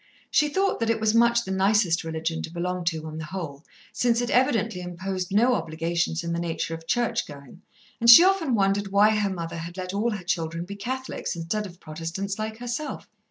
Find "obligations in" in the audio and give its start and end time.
5.53-6.33